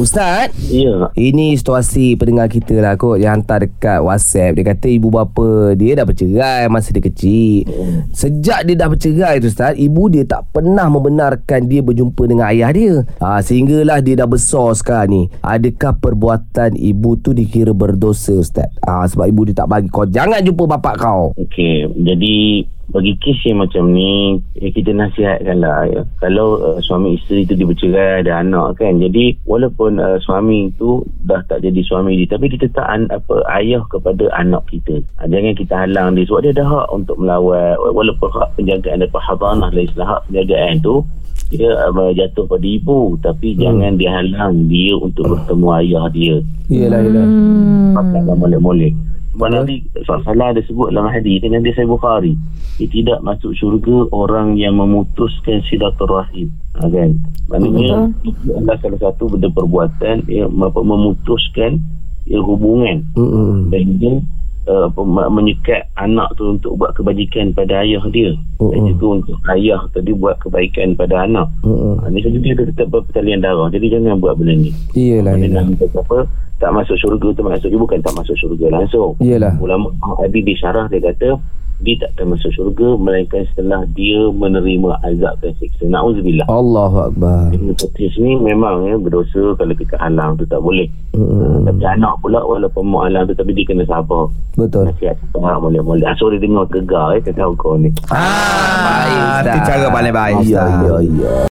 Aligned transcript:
Ustaz. 0.00 0.48
Ya. 0.72 1.12
Ini 1.12 1.60
situasi 1.60 2.16
pendengar 2.16 2.48
kita 2.48 2.80
lah 2.80 2.96
kot 2.96 3.20
Yang 3.20 3.32
hantar 3.36 3.58
dekat 3.68 4.00
WhatsApp. 4.00 4.56
Dia 4.56 4.64
kata 4.72 4.86
ibu 4.88 5.12
bapa 5.12 5.76
dia 5.76 5.92
dah 5.92 6.08
bercerai 6.08 6.72
Masa 6.72 6.96
dia 6.96 7.04
kecil. 7.04 7.68
Sejak 8.16 8.64
dia 8.64 8.80
dah 8.80 8.88
bercerai 8.88 9.44
tu 9.44 9.52
Ustaz 9.52 9.76
Ibu 9.76 10.08
dia 10.08 10.24
tak 10.24 10.48
pernah 10.56 10.88
membenarkan 10.88 11.68
dia 11.68 11.84
berjumpa 11.84 12.22
dengan 12.24 12.48
ayah 12.48 12.72
dia. 12.72 12.94
Ha, 13.20 13.44
Sehinggalah 13.44 14.00
dia 14.00 14.16
dah 14.16 14.28
besar 14.28 14.72
sekarang 14.72 15.08
ni. 15.12 15.22
Adakah 15.44 16.00
perbuatan 16.00 16.80
ibu 16.80 17.20
tu 17.20 17.36
dikira 17.36 17.76
berdosa 17.76 18.40
Ustaz? 18.40 18.72
Ha, 18.88 19.04
Sebab 19.04 19.28
ibu 19.28 19.44
dia 19.44 19.60
tak 19.60 19.68
bagi 19.68 19.92
kau 19.92 20.08
Jangan 20.08 20.40
jumpa 20.40 20.64
bapak 20.64 20.94
kau. 20.96 21.36
Okey. 21.36 21.92
Jadi 22.00 22.64
bagi 22.90 23.14
kes 23.22 23.46
yang 23.46 23.62
macam 23.62 23.94
ni 23.94 24.42
eh, 24.58 24.70
kita 24.74 24.90
nasihatkanlah 24.90 25.78
ya. 25.90 26.02
Kalau 26.18 26.58
uh, 26.58 26.78
suami 26.82 27.16
isteri 27.16 27.46
tu 27.46 27.54
dia 27.54 27.66
bercerai 27.66 28.26
ada 28.26 28.42
anak 28.42 28.82
kan. 28.82 28.98
Jadi 28.98 29.38
walaupun 29.46 30.02
uh, 30.02 30.18
suami 30.18 30.74
tu 30.74 31.06
dah 31.24 31.40
tak 31.46 31.62
jadi 31.62 31.80
suami 31.86 32.18
dia 32.18 32.34
tapi 32.34 32.50
dia 32.50 32.66
tetap 32.66 32.86
an, 32.90 33.06
apa 33.14 33.46
ayah 33.62 33.82
kepada 33.86 34.26
anak 34.34 34.66
kita. 34.68 34.98
Ha, 35.22 35.30
jangan 35.30 35.54
kita 35.54 35.74
halang 35.86 36.18
dia 36.18 36.26
sebab 36.26 36.40
dia 36.42 36.52
ada 36.58 36.64
hak 36.66 36.86
untuk 36.90 37.16
melawat 37.16 37.78
walaupun 37.94 38.28
hak 38.34 38.48
penjagaan 38.58 39.00
daripada 39.06 39.24
hadanah 39.30 39.68
dan 39.70 39.82
istilah 39.86 40.08
hak 40.18 40.22
penjagaan 40.28 40.74
tu 40.82 40.94
dia 41.50 41.70
uh, 41.90 42.10
jatuh 42.14 42.46
pada 42.46 42.62
ibu 42.62 43.18
tapi 43.18 43.52
hmm. 43.54 43.58
jangan 43.58 43.92
dihalang 43.98 44.54
dia 44.70 44.94
untuk 44.94 45.26
bertemu 45.34 45.66
ayah 45.82 46.06
dia. 46.14 46.36
Yelah 46.70 47.00
yelah 47.02 47.26
Hmm. 47.26 47.94
Pakailah 47.98 48.36
molek-molek. 48.38 48.94
Sebab 49.34 49.48
Nabi 49.56 49.86
SAW 50.06 50.26
ada 50.36 50.60
sebut 50.66 50.90
dalam 50.90 51.06
hadis 51.06 51.38
dengan 51.38 51.62
hadis 51.62 51.78
Sahih 51.78 51.90
Bukhari. 51.90 52.34
Dia 52.82 52.88
tidak 52.90 53.18
masuk 53.22 53.54
syurga 53.54 54.10
orang 54.10 54.58
yang 54.58 54.74
memutuskan 54.74 55.62
silaturahim. 55.70 56.50
Ha, 56.78 56.90
kan? 56.90 57.14
Maknanya 57.46 58.10
itu 58.26 58.50
adalah 58.52 58.78
salah 58.82 59.00
satu 59.00 59.30
benda 59.30 59.48
perbuatan 59.50 60.26
yang 60.26 60.50
apa, 60.60 60.80
memutuskan 60.82 61.78
ya, 62.26 62.38
hubungan 62.42 63.06
Mm-mm. 63.14 63.70
dan 63.70 63.84
dia 63.98 64.14
uh, 64.68 64.88
menyekat 65.30 65.88
anak 65.96 66.34
tu 66.36 66.56
untuk 66.58 66.76
buat 66.76 66.92
kebajikan 66.92 67.54
pada 67.56 67.80
ayah 67.84 68.02
dia. 68.12 68.34
Oh, 68.60 68.74
Dan 68.74 68.92
juga 68.92 69.22
untuk 69.22 69.38
ayah 69.54 69.80
tadi 69.94 70.12
buat 70.12 70.36
kebaikan 70.42 70.98
pada 70.98 71.24
anak. 71.24 71.48
Mm-mm. 71.64 72.02
Ha, 72.02 72.10
ni 72.12 72.20
saja 72.20 72.36
dia 72.36 72.54
tetap 72.56 72.92
pertalian 72.92 73.40
darah. 73.40 73.68
Jadi 73.72 73.86
jangan 73.88 74.20
buat 74.20 74.36
benda 74.36 74.56
ni. 74.56 74.72
Yelah 74.92 75.36
nak 75.36 75.78
kata 75.80 76.00
apa 76.04 76.18
tak 76.60 76.76
masuk 76.76 76.96
syurga 77.00 77.32
tu 77.32 77.40
maksud 77.40 77.72
dia 77.72 77.80
bukan 77.80 78.04
tak 78.04 78.12
masuk 78.12 78.36
syurga 78.36 78.68
langsung. 78.68 79.16
Yelah. 79.16 79.56
Ulama 79.56 79.88
tadi 80.20 80.44
di 80.44 80.52
syarah 80.52 80.86
dia 80.92 81.00
kata 81.00 81.40
dia 81.80 81.94
tak 82.04 82.10
akan 82.16 82.36
masuk 82.36 82.50
syurga 82.52 82.88
melainkan 83.00 83.42
setelah 83.52 83.82
dia 83.96 84.28
menerima 84.30 85.00
azab 85.04 85.34
dan 85.40 85.52
siksa. 85.56 85.88
Nauzubillah. 85.88 86.46
Allahu 86.46 86.98
Akbar 87.08 87.50
Qatris 87.50 88.14
ni 88.20 88.36
memang 88.36 88.84
ya, 88.84 88.96
berdosa 89.00 89.56
kalau 89.56 89.72
kita 89.72 89.96
halang 89.96 90.36
tu 90.36 90.44
tak 90.44 90.60
boleh. 90.60 90.86
Mm-mm. 91.16 91.66
Tapi 91.66 91.82
anak 91.82 92.20
pula 92.20 92.44
walaupun 92.44 92.84
mau 92.86 93.08
halang 93.08 93.24
tu 93.26 93.34
tapi 93.34 93.56
dia 93.56 93.64
kena 93.64 93.88
sabar. 93.88 94.28
Betul 94.54 94.92
Nasihat 94.92 95.16
tak 95.32 95.58
boleh-boleh. 95.60 96.04
Ah, 96.04 96.16
sorry 96.20 96.36
dengar 96.36 96.68
gegar 96.68 97.16
eh 97.16 97.20
kata 97.24 97.48
kau 97.56 97.80
ni. 97.80 97.88
Ah, 98.12 99.40
baik, 99.40 99.56
itu 99.56 99.58
cara 99.64 99.86
paling 99.88 100.14
baik. 100.14 100.34
Ya 100.44 100.64
ya 100.84 100.94
ya 101.00 101.32